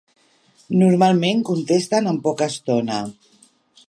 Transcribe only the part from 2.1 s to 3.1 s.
en poca estona.